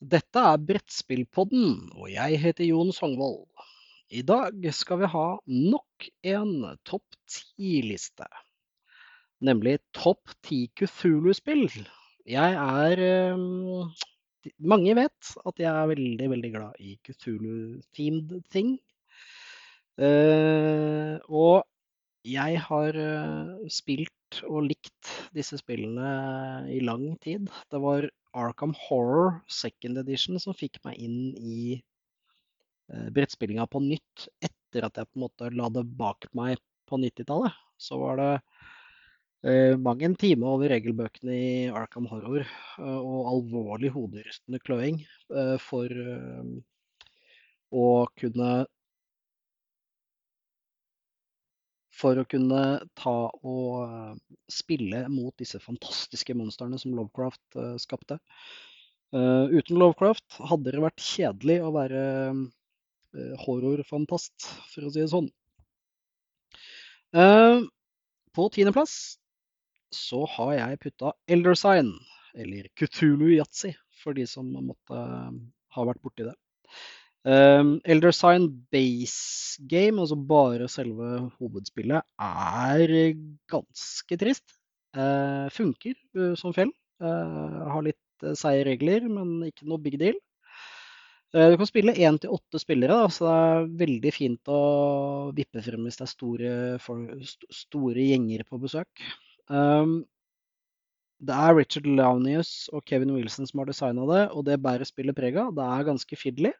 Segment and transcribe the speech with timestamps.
[0.00, 3.42] Dette er Brettspillpodden, og jeg heter Jon Songvold.
[4.08, 6.54] I dag skal vi ha nok en
[6.88, 8.24] topp ti-liste.
[9.44, 11.66] Nemlig topp ti Cthulhu-spill.
[12.24, 13.02] Jeg er
[13.34, 13.92] um,
[14.64, 18.78] Mange vet at jeg er veldig, veldig glad i Cthulhu-themed ting.
[20.00, 21.68] Uh, og
[22.24, 27.52] jeg har uh, spilt og likt disse spillene i lang tid.
[27.68, 34.28] Det var Arkham Horror Second Edition som fikk meg inn i eh, brettspillinga på nytt
[34.44, 37.56] etter at jeg på en måte la det bak meg på 90-tallet.
[37.80, 38.30] Så var det
[39.48, 45.02] eh, mang en time over regelbøkene i Arkham Horror eh, og alvorlig hoderystende kløing
[45.62, 45.94] for
[47.70, 48.50] å kunne
[52.00, 52.62] for å kunne
[52.98, 54.14] ta og eh,
[54.50, 58.18] spille mot disse fantastiske monstrene som Lovecraft uh, skapte.
[59.14, 62.02] Uh, uten Lovecraft hadde det vært kjedelig å være
[63.42, 65.26] horrorfantast, for å si det sånn.
[67.10, 68.92] på tiendeplass
[69.90, 71.90] så har jeg putta Elder Sign,
[72.38, 75.00] eller Kutulu Yatzy, for de som måtte
[75.74, 76.36] ha vært borti det.
[77.20, 82.94] Um, Elder Sign base game, altså bare selve hovedspillet, er
[83.50, 84.56] ganske trist.
[84.96, 86.72] Uh, funker uh, som fjell.
[87.00, 90.16] Uh, har litt seige regler, men ikke noe big deal.
[91.30, 94.62] Du kan spille én til åtte spillere, da, så det er veldig fint å
[95.30, 97.04] vippe frem hvis det er store, for,
[97.54, 99.04] store gjenger på besøk.
[99.46, 100.00] Um,
[101.22, 105.14] det er Richard Launius og Kevin Wilson som har designa det, og det bærer spillet
[105.16, 105.54] preg av.
[105.54, 106.52] Det er ganske fiddly.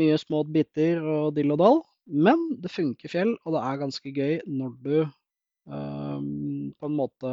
[0.00, 1.82] Mye små biter og dill og dall.
[2.04, 7.30] Men det funker fjell, og det er ganske gøy når du um, på en måte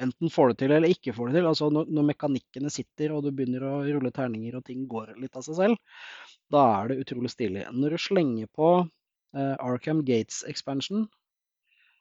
[0.00, 1.48] enten får det til eller ikke får det til.
[1.50, 5.36] Altså når, når, mekanikkene sitter og du begynner å rulle terninger og ting går litt
[5.36, 6.00] av seg selv,
[6.52, 7.66] da er det utrolig stilig.
[7.76, 11.06] Når du slenger på uh, Arkham Gates expansion,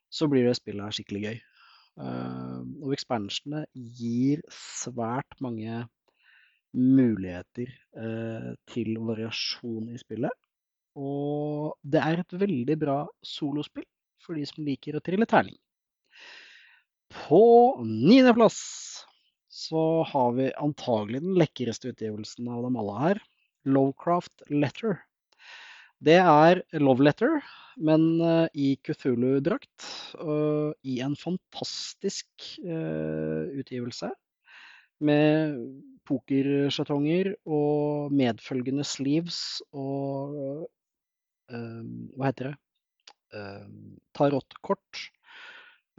[0.09, 1.39] så blir det spillet her skikkelig gøy.
[1.99, 3.65] Uh, og expansionene
[3.99, 5.83] gir svært mange
[6.75, 10.33] muligheter eh, til variasjon i spillet.
[10.99, 13.87] Og det er et veldig bra solospill
[14.19, 15.57] for de som liker å trille terning.
[17.09, 18.59] På niendeplass
[19.49, 23.21] så har vi antagelig den lekreste utgivelsen av dem alle her.
[23.69, 24.99] Lovecraft Letter.
[25.99, 27.41] Det er Love Letter,
[27.75, 29.87] men uh, i Cthulhu-drakt.
[30.15, 32.29] Uh, I en fantastisk
[32.61, 34.13] utgivelse
[35.03, 35.57] med
[36.09, 40.65] pokersjetonger og medfølgende sleeves og
[41.53, 41.85] uh,
[42.17, 42.55] Hva heter det?
[43.29, 43.65] Uh,
[44.17, 45.03] tarotkort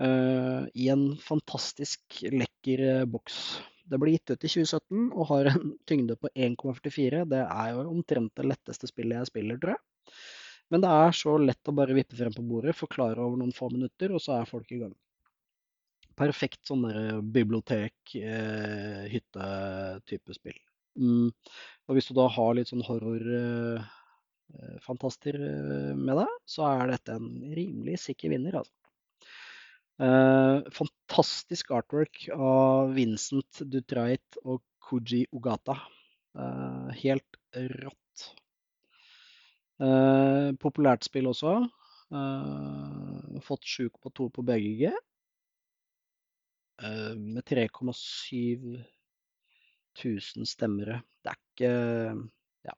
[0.03, 3.61] uh, i en fantastisk lekker boks.
[3.91, 7.25] Det ble gitt ut i 2017 og har en tyngde på 1,44.
[7.31, 10.15] Det er jo omtrent det letteste spillet jeg spiller, tror jeg.
[10.71, 13.73] Men det er så lett å bare vippe frem på bordet, forklare over noen få
[13.73, 14.95] minutter, og så er folk i gang
[16.21, 16.85] perfekt sånn
[17.33, 20.59] bibliotek, eh, hytte-type spill.
[20.99, 21.31] Mm.
[21.89, 27.11] Og hvis du da har litt sånn horrorfantaster eh, eh, med deg, så er dette
[27.17, 28.77] en rimelig sikker vinner, altså.
[30.01, 35.77] Eh, fantastisk artwork av Vincent Dutrait og Koji Ogata.
[36.39, 37.33] Eh, helt
[37.83, 38.17] rått.
[39.81, 41.53] Eh, populært spill også.
[43.47, 44.91] fått sjuk på to på BGG.
[46.81, 48.85] Eh, med 3,7
[50.05, 51.03] 000 stemmere.
[51.23, 51.73] Det er ikke
[52.65, 52.75] Ja.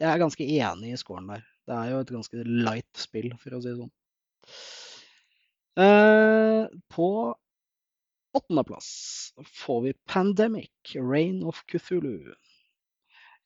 [0.00, 1.44] Jeg er ganske enig i scoren der.
[1.66, 3.94] Det er jo et ganske light spill, for å si det sånn.
[5.76, 7.08] Eh, på
[8.36, 9.32] åttendeplass
[9.64, 12.34] får vi Pandemic, Rain of Cthulhu.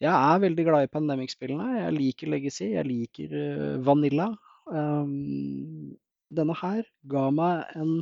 [0.01, 1.83] Jeg er veldig glad i Pandemic-spillene.
[1.85, 4.31] Jeg liker Legacy, jeg liker uh, Vanilla.
[4.67, 5.93] Um,
[6.33, 8.01] denne her ga meg en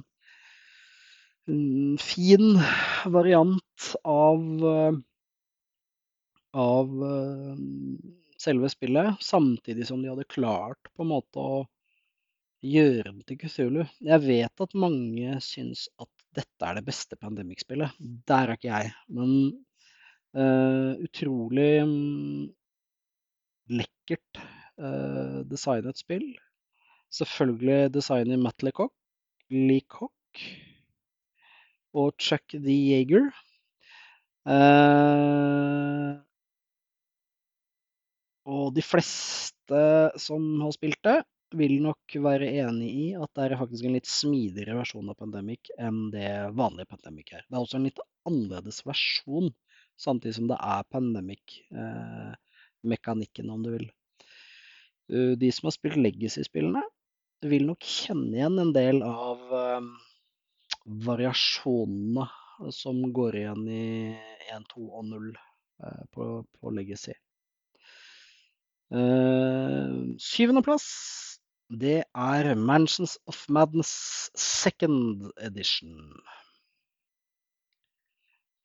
[2.00, 2.60] fin
[3.06, 4.92] variant av, eh,
[6.53, 7.56] av eh,
[8.39, 11.62] selve spillet, samtidig som de hadde klart på en måte å
[12.65, 13.86] gjøre det til Cthulhu.
[14.04, 17.97] Jeg vet at mange syns at dette er det beste Pandemic-spillet.
[17.98, 18.92] Der er ikke jeg.
[19.15, 19.33] Men
[20.36, 22.47] uh, utrolig um,
[23.71, 24.42] lekkert
[24.78, 26.27] uh, designet spill.
[27.15, 28.92] Selvfølgelig designer Matt Leacock.
[29.54, 30.12] Leacock
[31.96, 33.30] og Chuck the Jager.
[34.48, 36.20] Uh,
[38.48, 39.82] og de fleste
[40.20, 41.18] som har spilt det,
[41.56, 45.70] vil nok være enig i at det er faktisk en litt smidigere versjon av Pandemic
[45.80, 47.42] enn det vanlige Pandemic er.
[47.46, 49.48] Det er også en litt annerledes versjon,
[50.00, 53.88] samtidig som det er Pandemic-mekanikken, om du vil.
[55.08, 56.82] Eh, de som har spilt Legacy-spillene,
[57.48, 59.38] vil nok kjenne igjen en del av
[59.78, 59.88] um,
[60.88, 62.26] variasjonene
[62.74, 63.86] som går igjen i
[64.54, 67.14] 1, 2 og 0 uh, på, på, Legacy.
[68.88, 70.88] Uh, Syvendeplass,
[71.68, 75.94] det er Mansions of Madness second edition.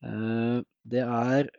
[0.04, 1.52] Uh, det er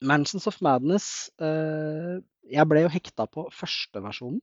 [0.00, 2.20] Mansions of Madness eh,
[2.50, 4.40] Jeg ble jo hekta på førsteversjonen.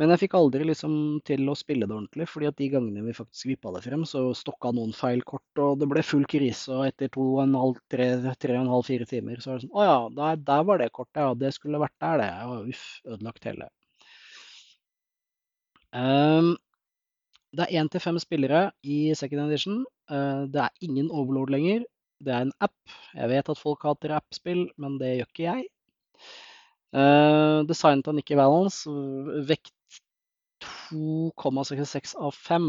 [0.00, 0.94] Men jeg fikk aldri liksom
[1.28, 4.22] til å spille det ordentlig, fordi at de gangene vi faktisk vippa det frem, så
[4.36, 6.72] stokka noen feil kort, og det ble full krise.
[6.72, 8.06] Og etter to og en halv, tre,
[8.40, 10.80] tre og en halv, fire timer så var det sånn Å ja, der, der var
[10.80, 11.34] det kortet, ja.
[11.42, 12.30] Det skulle vært der, det.
[12.48, 13.68] Og uff, ødelagt hele.
[15.92, 16.54] Um,
[17.52, 19.82] det er én til fem spillere i second edition.
[20.08, 21.84] Uh, det er ingen overlord lenger.
[22.22, 22.96] Det er en app.
[23.12, 25.68] Jeg vet at folk hater app-spill, men det gjør ikke jeg.
[26.96, 28.88] Uh, designet av Nikki Valence,
[29.48, 29.76] vekt
[30.92, 32.68] 2,66 av 5.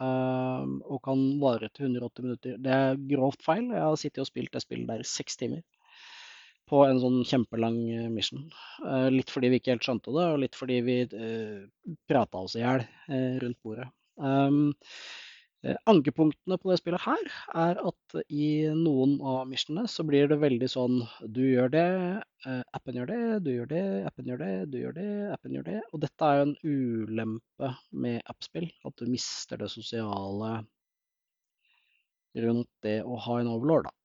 [0.00, 2.58] Uh, eh, og kan vare til 180 minutter.
[2.62, 3.68] Det er grovt feil.
[3.70, 5.62] Jeg har sittet og spilt det spillet der i seks timer.
[6.70, 8.46] På en sånn kjempelang eh, mission.
[8.82, 12.56] Uh, litt fordi vi ikke helt skjønte det, og litt fordi vi uh, prata oss
[12.58, 12.86] i hjel
[13.42, 13.90] rundt bordet.
[15.62, 17.20] Eh, ankepunktene på det spillet her
[17.62, 20.96] er at i noen av missionene så blir det veldig sånn
[21.36, 21.84] Du gjør det,
[22.50, 25.68] eh, appen gjør det, du gjør det, appen gjør det, du gjør det, appen gjør
[25.70, 25.78] det.
[25.92, 28.68] Og dette er jo en ulempe med appspill.
[28.88, 30.52] At du mister det sosiale
[32.42, 33.96] rundt det å ha en overlord, da.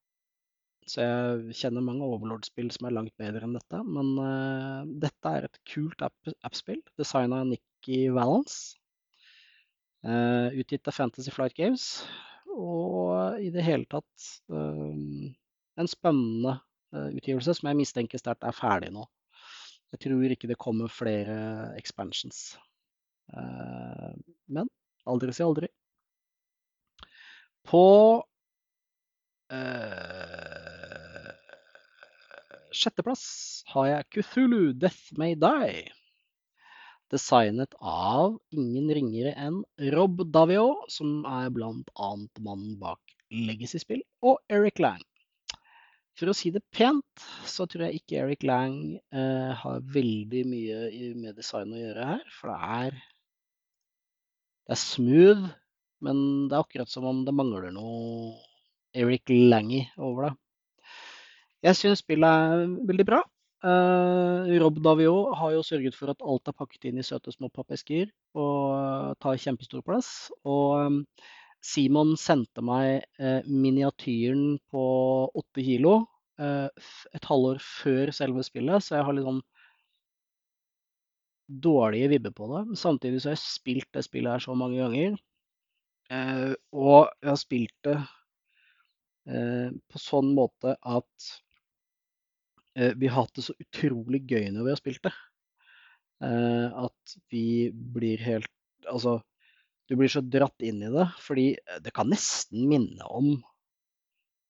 [0.88, 3.82] Så jeg kjenner mange overlord-spill som er langt bedre enn dette.
[3.84, 8.78] Men uh, dette er et kult appspill, app designa av Nikki Valance.
[10.08, 12.06] Uh, utgitt av Fantasy Flight Games.
[12.56, 15.28] Og i det hele tatt um,
[15.76, 16.54] en spennende
[16.96, 19.04] uh, utgivelse som jeg mistenker sterkt er ferdig nå.
[19.92, 21.36] Jeg tror ikke det kommer flere
[21.80, 22.58] expansions.
[23.28, 24.68] Men
[25.08, 25.70] aldri si aldri.
[27.68, 27.84] På
[32.76, 33.24] sjetteplass
[33.72, 35.88] har jeg Kuthulu Death May Die
[37.14, 39.62] designet av ingen ringere enn
[39.94, 42.10] Rob Davio, som er bl.a.
[42.40, 45.04] mannen bak Legacy-spill, og Eric Lang.
[46.18, 48.78] For å si det pent, så tror jeg ikke Eric Lang
[49.14, 52.24] eh, har veldig mye med design å gjøre her.
[52.40, 52.98] For det er,
[54.66, 55.46] det er smooth,
[56.02, 56.20] men
[56.50, 58.34] det er akkurat som om det mangler noe
[58.98, 60.34] Eric Langy over det.
[61.68, 63.22] Jeg syns spillet er veldig bra.
[63.66, 67.50] Uh, Rob Davio har jo sørget for at alt er pakket inn i søte små
[67.50, 70.30] pappesker og tar kjempestor plass.
[70.46, 71.00] Og um,
[71.66, 73.08] Simon sendte meg
[73.50, 74.84] miniatyren på
[75.36, 76.04] åtte kilo
[76.38, 79.40] et halvår før selve spillet, så jeg har litt sånn
[81.66, 82.62] dårlige vibber på det.
[82.78, 85.18] Samtidig så har jeg spilt det spillet her så mange ganger.
[86.78, 87.98] og jeg har spilt det
[89.26, 91.47] på sånn måte at Eh,
[92.78, 95.14] vi har hatt det så utrolig gøy når vi har spilt det.
[96.24, 98.54] Eh, at vi blir helt
[98.88, 99.18] Altså,
[99.90, 101.48] du blir så dratt inn i det, fordi
[101.84, 103.34] det kan nesten minne om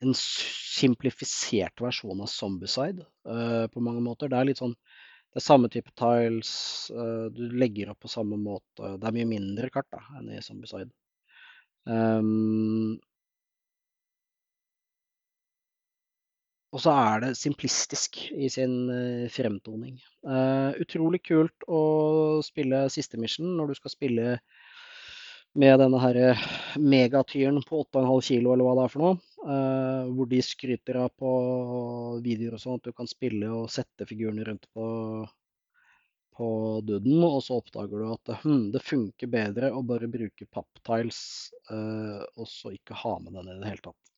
[0.06, 4.30] en simplifisert versjon av Zombieside uh, på mange måter.
[4.30, 6.52] Det er litt sånn Det er samme type tiles,
[7.34, 8.94] du legger opp på samme måte.
[9.02, 10.94] Det er mye mindre kart da, enn i Zombieside.
[11.90, 13.00] Um,
[16.76, 19.96] Og så er det simplistisk i sin uh, fremtoning.
[20.28, 24.34] Uh, utrolig kult å spille siste mission når du skal spille
[25.58, 26.20] med denne her
[26.78, 29.16] megatyren på 8,5 kilo, eller hva det er for noe.
[29.48, 31.32] Uh, hvor de skryter av på
[32.26, 34.90] videoer og sånn at du kan spille og sette figurene rundt på,
[36.36, 36.50] på
[36.84, 37.24] duden.
[37.24, 41.22] Og så oppdager du at hm, det funker bedre å bare bruke papptiles
[41.72, 44.17] og så ikke ha med den i det hele tatt.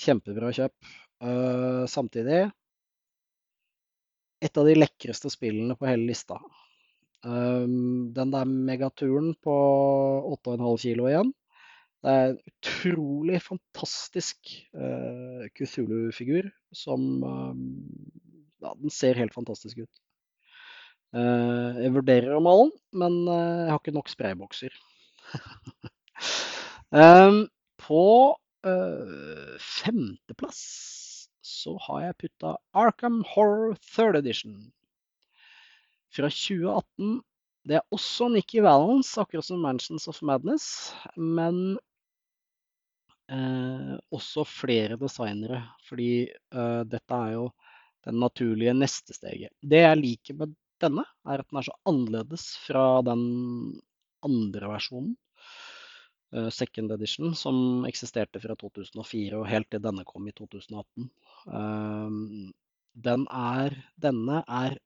[0.00, 0.74] Kjempebra kjøp.
[1.20, 2.46] Uh, samtidig
[4.40, 6.38] et av de lekreste spillene på hele lista.
[7.20, 9.54] Um, den der megaturen på
[10.38, 11.32] 8,5 kilo igjen.
[12.00, 17.66] Det er en utrolig fantastisk uh, Cthulhu-figur som um,
[18.60, 20.00] Ja, den ser helt fantastisk ut.
[21.12, 24.76] Uh, jeg vurderer å male den, men uh, jeg har ikke nok spraybokser.
[26.96, 27.42] um,
[27.84, 28.04] på
[29.60, 30.60] femteplass
[31.50, 34.72] så har jeg putta Arkham Horror Third Edition.
[36.10, 37.20] fra 2018.
[37.68, 41.78] Det er også Nikki Valence, akkurat som Mansions of Madness, men
[43.30, 45.60] eh, også flere designere.
[45.86, 47.44] Fordi eh, dette er jo
[48.08, 49.54] den naturlige neste steget.
[49.62, 53.22] Det jeg liker med denne, er at den er så annerledes fra den
[54.26, 55.14] andre versjonen,
[56.54, 61.08] second edition, som eksisterte fra 2004 og helt til denne kom i 2018.
[61.50, 62.50] Uh,
[63.06, 64.76] den er, denne er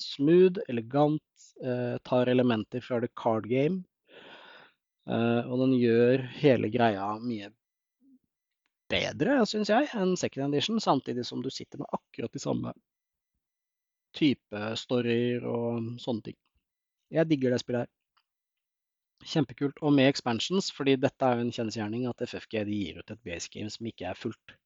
[0.00, 1.24] smooth, elegant,
[1.64, 3.84] uh, tar elementer fra the card game.
[5.04, 7.48] og den gjør hele greia mye
[8.92, 12.72] bedre, syns jeg, enn second edition, samtidig som du sitter med akkurat de samme
[14.16, 16.38] type storyer og sånne ting.
[17.12, 17.92] Jeg digger det spillet her.
[19.28, 19.78] Kjempekult.
[19.82, 23.50] Og med expansions, fordi dette er jo en kjensgjerning at FFG gir ut et base
[23.52, 24.56] game som ikke er fullt.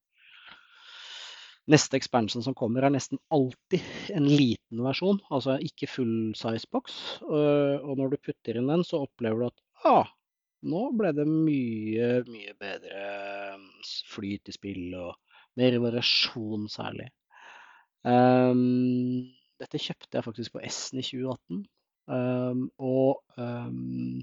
[1.67, 3.83] Neste expansion som kommer, er nesten alltid
[4.15, 7.01] en liten versjon, altså ikke full size box.
[7.27, 10.13] Og når du putter inn den, så opplever du at ah,
[10.71, 13.03] nå ble det mye, mye bedre
[14.13, 15.17] flyt i spill og
[15.59, 17.09] mer variasjon særlig.
[18.07, 19.27] Um,
[19.59, 21.65] dette kjøpte jeg faktisk på S-en i 2018.
[22.07, 24.23] Um, og um,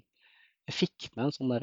[0.69, 1.53] jeg fikk med en sånn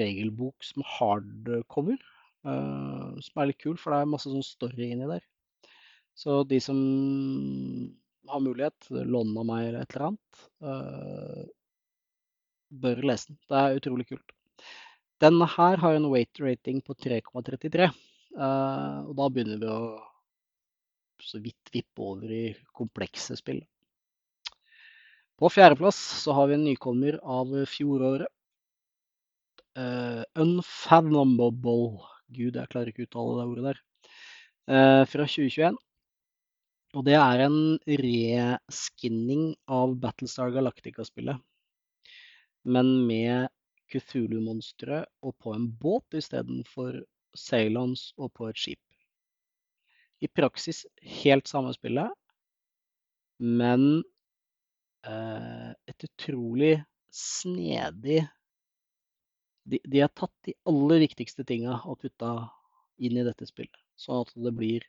[0.00, 1.96] regelbok som hardcover,
[2.44, 5.24] uh, som er litt kul, for det er masse sånn story inni der.
[6.18, 6.78] Så de som
[8.28, 11.42] har mulighet, låne av meg eller et eller annet, uh,
[12.82, 13.40] bør lese den.
[13.48, 14.36] Det er utrolig kult.
[15.22, 17.88] Denne her har en weight rating på 3,33,
[18.36, 19.82] uh, og da begynner vi å
[21.22, 22.44] så vidt vippe over i
[22.74, 23.60] komplekse spill.
[25.38, 28.28] På fjerdeplass så har vi en nykommer av fjoråret.
[29.78, 32.02] Uh, unfathomable.
[32.32, 33.80] Gud, jeg klarer ikke å uttale det ordet der.
[34.68, 35.78] Uh, fra 2021.
[36.92, 37.58] Og det er en
[38.02, 41.40] reskinning av Battlestar Galactica-spillet.
[42.68, 43.48] Men med
[43.92, 47.00] Cthulhu-monstre og på en båt istedenfor
[47.36, 48.82] Ceylons og på et skip
[50.22, 50.84] i praksis
[51.22, 52.10] helt samme spillet,
[53.42, 54.04] men
[55.06, 56.76] uh, et utrolig
[57.12, 58.20] snedig
[59.68, 62.32] de, har tatt de aller viktigste tinga og putta
[63.02, 64.86] inn i dette spillet, sånn at det blir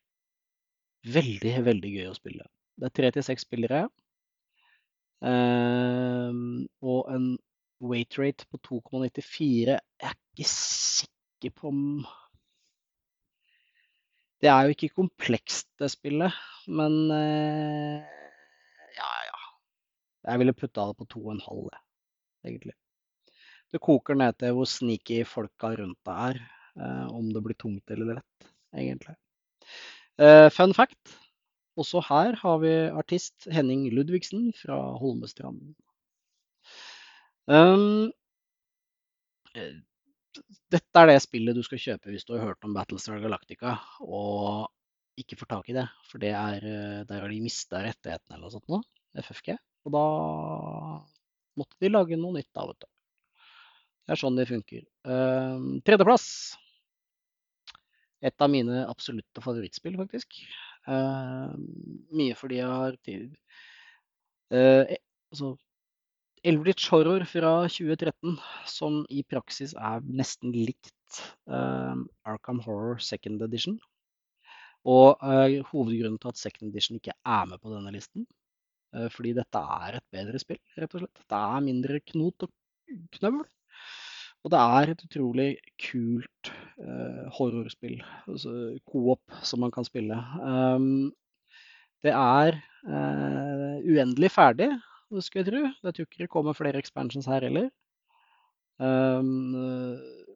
[1.14, 2.48] veldig, veldig gøy å spille.
[2.80, 3.86] Det er tre til seks spillere.
[5.24, 6.42] Eh,
[6.84, 7.28] og en
[7.84, 11.86] weight rate på 2,94 Jeg er ikke sikker på om
[14.44, 16.36] det er jo ikke komplekst, det spillet,
[16.68, 18.04] men eh,
[18.98, 19.38] ja, ja.
[20.28, 21.70] Jeg ville putta det på to og en halv,
[22.44, 22.76] egentlig.
[23.74, 26.42] Det koker ned til hvor sneaky folka rundt deg er.
[26.78, 29.16] Eh, om det blir tungt eller lett, egentlig.
[30.22, 31.18] Eh, fun fact.
[31.80, 35.74] Også her har vi artist Henning Ludvigsen fra Holmestrand.
[37.50, 38.12] Um,
[39.54, 43.76] dette er det spillet du skal kjøpe hvis du har hørt om Battlestar Galactica
[44.06, 44.70] og
[45.20, 45.88] ikke får tak i det.
[46.10, 48.82] For det er, eh, der har de mista rettighetene eller noe sånt nå,
[49.26, 49.54] FFG.
[49.86, 50.06] Og da
[51.60, 52.93] måtte de lage noe nytt da, vet du.
[54.04, 54.84] Det er sånn det funker.
[55.08, 56.28] Uh, tredjeplass.
[58.24, 60.40] Et av mine absolutte favorittspill, faktisk.
[60.88, 61.56] Uh,
[62.16, 63.30] mye fordi jeg har tid.
[64.52, 64.84] uh,
[65.32, 65.54] altså,
[66.44, 68.36] Eldritch Horror fra 2013,
[68.68, 71.96] som i praksis er nesten likt uh,
[72.28, 73.78] Arkham Horror Second Edition.
[74.84, 78.28] Og uh, hovedgrunnen til at Second Edition ikke er med på denne listen,
[78.96, 81.24] uh, fordi dette er et bedre spill, rett og slett.
[81.32, 82.52] Det er mindre knot og
[83.16, 83.46] knøvl.
[84.44, 86.50] Og det er et utrolig kult
[87.38, 90.18] horrorspill, altså co-op, som man kan spille.
[90.44, 91.14] Um,
[92.04, 94.68] det er uendelig ferdig,
[95.14, 95.62] det skulle jeg tro.
[95.88, 97.70] Jeg tror ikke det kommer flere expansions her heller.
[98.84, 99.56] Um,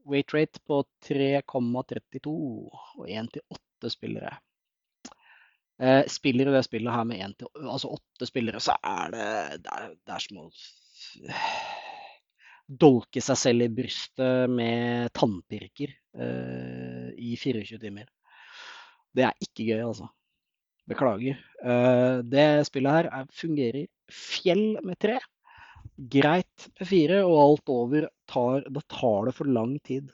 [0.07, 4.37] weight rate på 3,32 og 1 til 8 spillere.
[5.77, 9.27] Uh, spiller du det spillet her med 1 til, altså 8 spillere, så er det
[9.65, 10.47] Det er, det er som å
[12.67, 18.07] dolke seg selv i brystet med tannpirker uh, i 24 timer.
[19.15, 20.09] Det er ikke gøy, altså.
[20.87, 21.39] Beklager.
[21.63, 25.17] Uh, det spillet her er, fungerer fjell med tre.
[25.97, 30.11] Greit med fire, og alt over tar, da tar det for lang tid.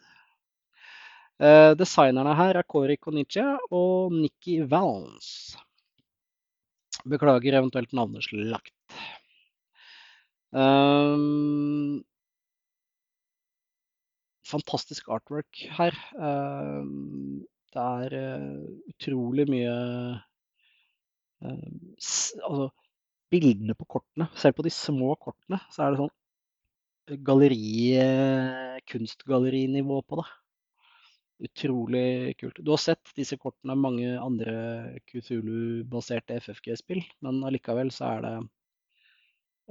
[1.41, 3.43] Uh, designerne her er Kori Konnichi
[3.73, 5.57] og Nikki Valens.
[7.09, 8.77] Beklager eventuelt navneslakt.
[10.53, 12.03] Um,
[14.47, 15.95] fantastisk artwork her.
[16.17, 19.73] Um, det er uh, utrolig mye
[21.41, 22.69] uh, altså,
[23.33, 26.13] bildene på kortene, selv på de små kortene, så er det sånn
[27.27, 27.99] galleri,
[28.87, 30.27] kunstgallerinivå på det.
[31.43, 32.61] Utrolig kult.
[32.63, 34.53] Du har sett disse kortene mange andre
[35.09, 38.33] Cthulhu-baserte FFG-spill, men allikevel så er det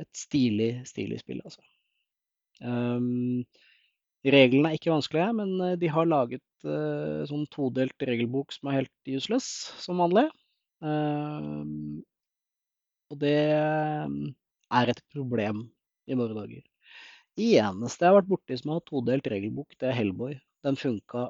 [0.03, 1.63] et stilig, stilig spill, altså.
[2.63, 3.45] Um,
[4.31, 8.83] reglene er ikke vanskelige, men eh, de har laget uh, sånn todelt regelbok som er
[8.83, 9.49] helt useless,
[9.83, 10.29] som vanlig.
[10.83, 11.67] Uh,
[13.13, 15.67] og det er et problem
[16.07, 16.63] i våre dager.
[17.43, 20.37] Eneste jeg har vært borti som har todelt regelbok, det er Hellboy.
[20.63, 21.27] Den funka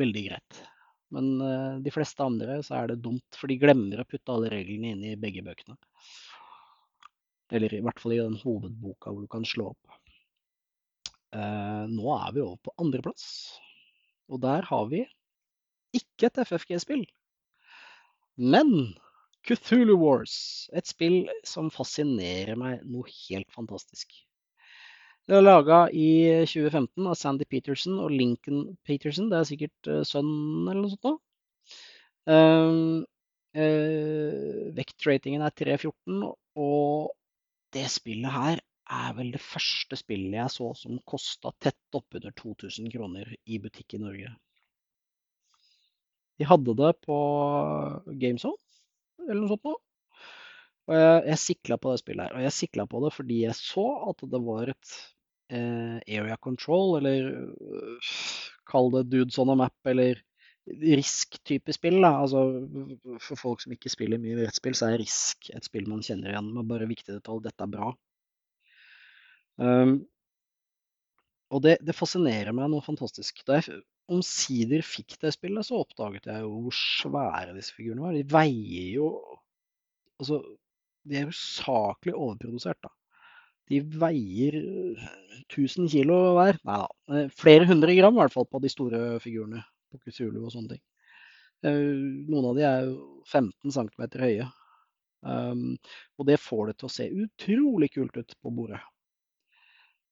[0.00, 0.64] veldig greit.
[1.12, 4.52] Men uh, de fleste andre så er det dumt, for de glemmer å putte alle
[4.52, 5.76] reglene inn i begge bøkene.
[7.50, 9.99] Eller i hvert fall i den hovedboka hvor du kan slå opp.
[11.30, 13.26] Uh, nå er vi over på andreplass.
[14.30, 15.04] Og der har vi
[15.96, 17.04] ikke et FFG-spill,
[18.38, 18.94] men
[19.46, 20.34] Cthulhu Wars.
[20.76, 24.12] Et spill som fascinerer meg noe helt fantastisk.
[25.28, 29.28] Det er laga i 2015 av Sandy Peterson og Lincoln Peterson.
[29.30, 31.20] Det er sikkert uh, sønnen eller noe sånt.
[32.30, 33.02] Uh,
[33.58, 36.24] uh, vektratingen er 314,
[36.58, 37.12] og
[37.74, 38.59] det spillet her
[38.90, 43.96] er vel det første spillet jeg så som kosta tett oppunder 2000 kroner i butikk
[43.96, 44.32] i Norge.
[46.40, 47.16] De hadde det på
[48.20, 49.86] GameZone eller noe sånt.
[50.90, 52.36] Og jeg, jeg sikla på det spillet her.
[52.36, 54.94] Og jeg sikla på det fordi jeg så at det var et
[55.54, 58.10] eh, area control, eller øh,
[58.70, 60.18] kall det dudes on a map, eller
[60.70, 61.98] Risk-type spill.
[62.04, 62.10] Da.
[62.22, 62.42] Altså,
[63.24, 66.50] for folk som ikke spiller mye rettspill, så er Risk et spill man kjenner igjen.
[66.54, 67.92] Med bare viktig detalj dette er bra.
[69.60, 69.98] Um,
[71.50, 73.42] og det, det, fascinerer meg noe fantastisk.
[73.46, 78.16] Da jeg omsider fikk det spillet, så oppdaget jeg jo hvor svære disse figurene var.
[78.16, 79.12] De veier jo
[80.20, 80.36] Altså,
[81.08, 82.90] de er usaklig overprodusert, da.
[83.72, 84.58] De veier
[85.46, 86.58] 1000 eh, kilo hver.
[86.68, 86.88] Nei da.
[87.16, 90.74] Eh, flere hundre gram i hvert fall på de store figurene på Kusulu og sånne
[90.74, 90.82] ting.
[91.64, 91.94] Eh,
[92.28, 92.98] noen av de er jo
[93.30, 94.50] 15 cm høye.
[95.20, 95.64] Um,
[96.16, 98.80] og det får det til å se utrolig kult ut på bordet.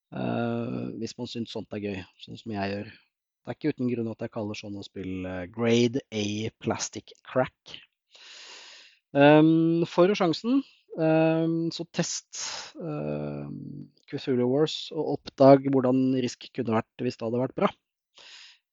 [0.09, 2.89] Uh, hvis man syns sånt er gøy, sånn som jeg gjør.
[2.89, 6.25] Det er ikke uten grunn at jeg kaller sånne spill grade A
[6.61, 7.77] plastic crack.
[9.17, 10.63] Um, for sjansen
[10.99, 12.41] Ehm, så test
[12.83, 17.69] ehm, Cthulhu Wars og oppdag hvordan Risk kunne vært hvis det hadde vært bra.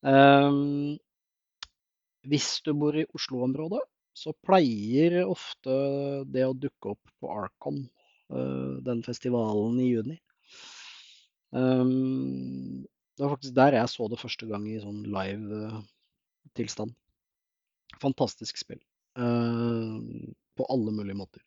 [0.05, 0.95] Um,
[2.25, 3.81] hvis du bor i Oslo-området,
[4.15, 5.75] så pleier ofte
[6.31, 7.83] det å dukke opp på Arcon,
[8.33, 10.17] uh, den festivalen i juni.
[11.53, 16.93] Det var faktisk der jeg så det første gang i sånn live eh.
[18.01, 18.81] Fantastisk spill.
[19.15, 21.43] På alle mulige måter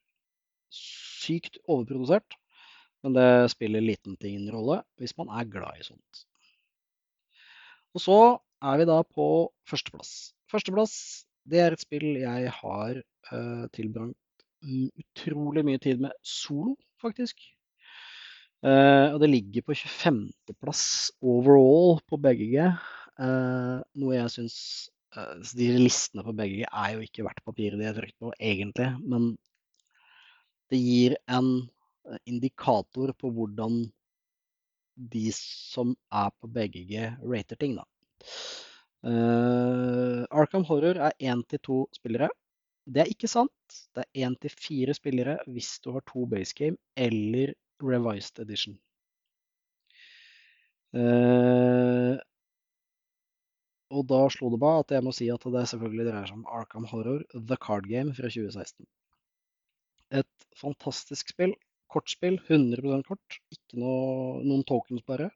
[0.75, 2.37] sykt overprodusert,
[3.05, 6.25] men det spiller liten ting en rolle hvis man er glad i sånt.
[7.97, 8.19] Og så
[8.69, 9.27] er vi da på
[9.69, 10.33] førsteplass.
[10.51, 10.95] Førsteplass
[11.49, 12.99] det er et spill jeg har
[13.33, 14.17] uh, tilbrakt
[14.99, 17.39] utrolig mye tid med solo, faktisk.
[18.59, 20.85] Uh, og det ligger på 25.-plass
[21.23, 22.57] overall på BGG,
[23.19, 24.57] Uh, noe jeg syns
[25.59, 28.91] De listene på BGG er jo ikke verdt papiret de er trykt på, egentlig.
[29.03, 29.33] Men
[30.69, 33.81] det gir en eh, indikator på hvordan
[35.15, 36.93] de som er på BGG,
[37.25, 37.87] rater ting, da.
[39.09, 42.29] Uh, Arkham Horror er én til to spillere.
[42.85, 43.81] Det er ikke sant.
[43.97, 48.79] Det er én til fire spillere hvis du har to base game eller revised edition.
[50.97, 52.17] Uh,
[53.93, 56.49] og da slo det meg at jeg må si at det selvfølgelig dreier seg om
[56.61, 58.85] Arkham Horror The Card Game fra 2016.
[60.21, 61.55] Et fantastisk spill.
[61.89, 63.39] Kortspill, 100% kort.
[63.53, 65.31] Ikke noe, noen tokens bare.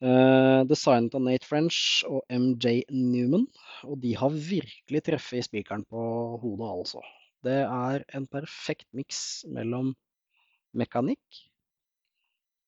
[0.00, 3.46] Uh, designet av Nate French og MJ Newman.
[3.88, 6.04] Og de har virkelig treffet i spikeren på
[6.42, 7.04] hodet, altså.
[7.44, 9.94] Det er en perfekt miks mellom
[10.76, 11.40] mekanikk,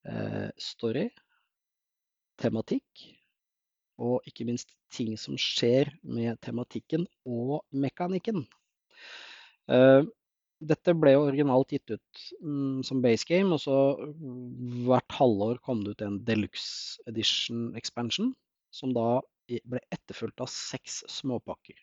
[0.09, 1.09] uh, story,
[2.41, 3.05] tematikk
[4.03, 8.43] og ikke minst ting som skjer med tematikken og mekanikken.
[9.71, 10.03] Uh,
[10.63, 15.83] dette ble originalt gitt ut mm, som base game, og så mm, hvert halvår kom
[15.85, 18.33] det ut en deluxe edition expansion,
[18.75, 21.79] som da ble etterfulgt av seks småpakker.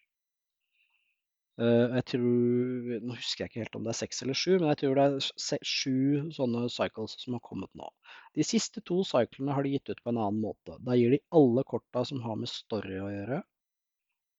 [1.59, 4.69] Uh, jeg tror, Nå husker jeg ikke helt om det er seks eller sju, men
[4.71, 7.89] jeg tror det er sju sånne cycles som har kommet nå.
[8.37, 10.77] De siste to cyclene har de gitt ut på en annen måte.
[10.87, 13.41] Da gir de alle korta som har med story å gjøre,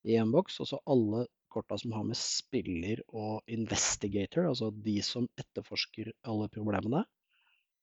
[0.08, 4.96] i en boks, og så alle korta som har med spiller og investigator, altså de
[5.04, 7.02] som etterforsker alle problemene,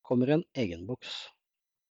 [0.08, 1.19] kommer i en egen boks.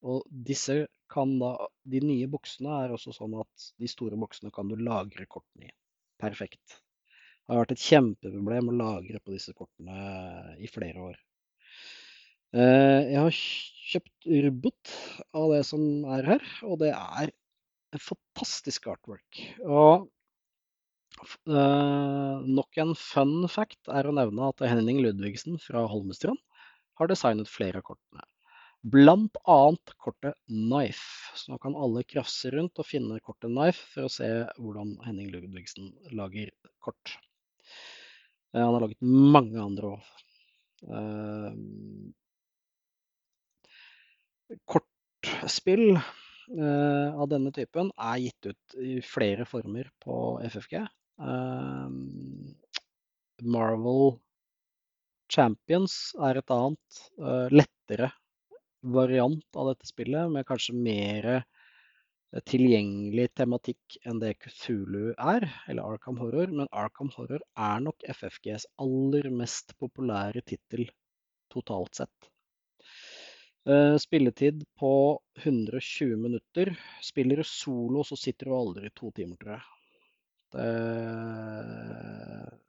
[0.03, 1.53] Og disse kan da
[1.87, 5.73] De nye boksene er også sånn at de store boksene kan du lagre kortene i.
[6.19, 6.81] Perfekt.
[7.47, 9.95] Det har vært et kjempeproblem å lagre på disse kortene
[10.59, 11.19] i flere år.
[12.59, 13.37] Eh, jeg har
[13.91, 14.91] kjøpt Rubbot
[15.31, 15.81] av det som
[16.17, 17.31] er her, og det er
[17.95, 19.39] en fantastisk artwork.
[19.63, 20.09] Og
[21.47, 26.41] uh, nok en fun fact er å nevne at Henning Ludvigsen fra Holmestrand
[26.99, 28.27] har designet flere av kortene.
[28.87, 31.31] Blant annet kortet Knife.
[31.39, 34.29] Så nå kan alle krafse rundt og finne kortet Knife for å se
[34.59, 36.51] hvordan Henning Ludvigsen lager
[36.83, 37.15] kort.
[38.55, 40.01] Uh, han har laget mange andre òg.
[40.87, 41.51] Uh,
[44.69, 45.97] kortspill
[46.47, 50.77] Uh, av denne typen er gitt ut i flere former på FFG.
[53.43, 54.13] Marvel
[55.27, 57.01] Champions er et annet,
[57.51, 58.13] lettere
[58.95, 61.27] variant av dette spillet, med kanskje mer
[62.45, 66.51] tilgjengelig tematikk enn det Kufulu er, eller Arkham Horror.
[66.53, 70.85] Men Arkham Horror er nok FFGs aller mest populære tittel
[71.53, 72.29] totalt sett.
[73.67, 76.71] Uh, spilletid på 120 minutter.
[77.03, 79.65] Spiller du solo, så sitter du aldri i to timer, tror jeg.
[80.55, 80.67] Det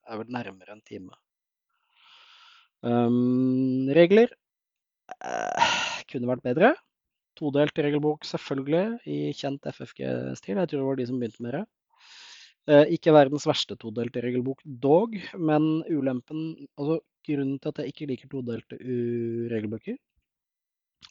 [0.09, 1.14] er vel nærmere en time.
[2.83, 4.31] Um, regler
[5.22, 5.72] uh,
[6.11, 6.74] kunne vært bedre.
[7.38, 10.59] Todelt regelbok, selvfølgelig, i kjent FFG-stil.
[10.59, 11.64] Jeg tror det var de som begynte med det.
[12.68, 18.09] Uh, ikke verdens verste todelte regelbok, dog, men ulempen Altså, grunnen til at jeg ikke
[18.11, 18.77] liker todelte
[19.53, 19.96] regelbøker,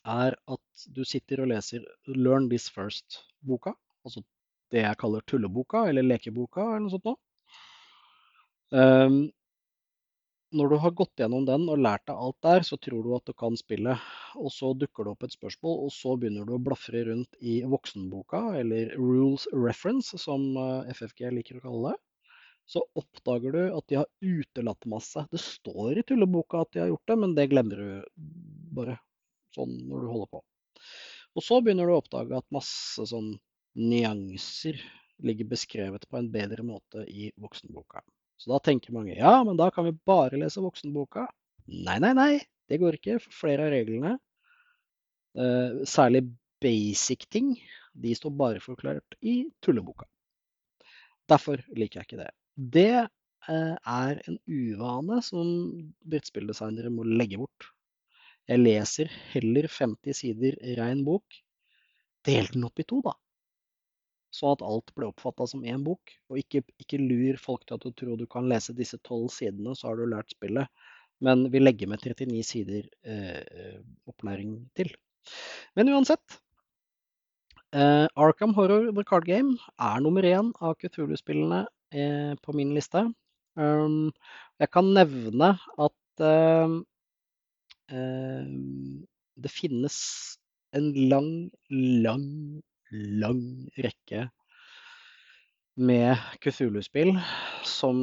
[0.07, 3.73] er at du sitter og leser 'Learn this first'-boka.
[4.05, 4.23] Altså
[4.71, 7.19] det jeg kaller tulleboka eller lekeboka eller noe sånt noe.
[8.71, 9.19] Um,
[10.57, 13.29] når du har gått gjennom den og lært deg alt der, så tror du at
[13.29, 13.95] du kan spille.
[14.39, 17.59] Og så dukker det opp et spørsmål, og så begynner du å blafre rundt i
[17.69, 22.01] voksenboka, eller rules reference, som eh, FFG liker å kalle det.
[22.67, 25.23] Så oppdager du at de har utelatt masse.
[25.31, 28.25] Det står i tulleboka at de har gjort det, men det glemmer du
[28.75, 28.97] bare
[29.55, 30.43] sånn når du holder på.
[31.37, 33.35] Og så begynner du å oppdage at masse sånn
[33.77, 34.81] nyanser
[35.23, 38.03] ligger beskrevet på en bedre måte i voksenboka.
[38.37, 41.25] Så da tenker mange ja, men da kan vi bare lese voksenboka.
[41.67, 42.33] Nei, nei, nei.
[42.67, 43.17] Det går ikke.
[43.23, 44.17] For flere av reglene,
[45.37, 46.25] eh, særlig
[46.61, 47.55] basic ting,
[47.97, 50.05] de står bare forklart i tulleboka.
[51.27, 52.31] Derfor liker jeg ikke det.
[52.77, 55.49] Det eh, er en uvane som
[56.07, 57.71] brettspilldesignere må legge bort.
[58.47, 61.25] Jeg leser heller 50 sider rein bok.
[62.27, 63.15] Del den opp i to, da.
[64.33, 66.13] Så at alt blir oppfatta som én bok.
[66.31, 69.75] Og ikke, ikke, lur folk til at du tror du kan lese disse tolv sidene,
[69.75, 70.67] så har du lært spillet.
[71.23, 74.91] Men vi legger med 39 sider eh, opplæring til.
[75.75, 76.41] Men uansett.
[77.75, 83.07] Eh, Arkham Horror The Card Game er nummer én av Kutulu-spillene eh, på min liste.
[83.57, 84.13] Um,
[84.61, 86.77] jeg kan nevne at eh,
[87.91, 89.97] Ehm, det finnes
[90.75, 93.41] en lang, lang, lang
[93.77, 94.27] rekke
[95.77, 97.13] med Cthulhu-spill
[97.67, 97.99] som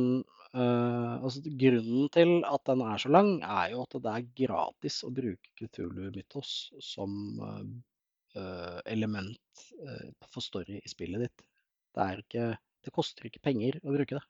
[0.54, 5.00] uh, altså Grunnen til at den er så lang, er jo at det er gratis
[5.06, 6.52] å bruke Cthulhu-mytos
[6.84, 11.48] som uh, element uh, for story i spillet ditt.
[11.94, 12.52] Det, ikke,
[12.84, 14.24] det koster ikke penger å bruke det.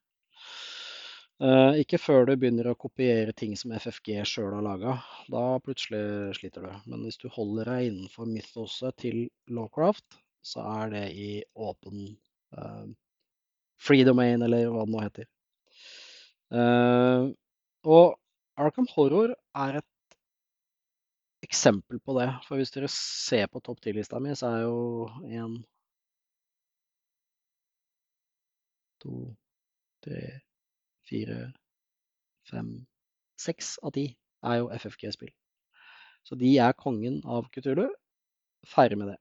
[1.42, 4.98] Uh, ikke før du begynner å kopiere ting som FFG sjøl har laga.
[5.28, 6.74] Da plutselig sliter du.
[6.88, 12.04] Men hvis du holder deg innenfor mythoset til Lawcraft, så er det i åpen
[12.56, 12.86] uh,
[13.80, 15.28] free domain, eller hva det nå heter.
[16.54, 17.32] Uh,
[17.84, 18.14] og
[18.60, 20.18] Arkham Horror er et
[21.44, 22.28] eksempel på det.
[22.46, 25.62] For hvis dere ser på topp 10-lista mi, så er jo én
[29.04, 29.34] To,
[30.00, 30.20] tre
[31.04, 31.50] fire,
[32.48, 32.70] fem,
[33.36, 34.06] seks av de
[34.48, 35.32] er jo FFG-spill.
[36.24, 37.84] Så de er kongen av Kutulu.
[38.64, 39.18] Ferdig med det.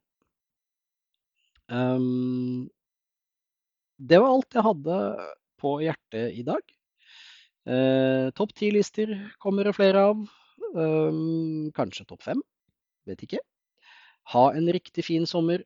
[1.71, 2.69] Um,
[3.97, 4.97] det var alt jeg hadde
[5.61, 6.63] på hjertet i dag.
[7.63, 10.23] Uh, topp ti-lister kommer det flere av.
[10.73, 12.41] Um, kanskje topp fem.
[13.07, 13.39] Vet ikke.
[14.33, 15.63] Ha en riktig fin sommer.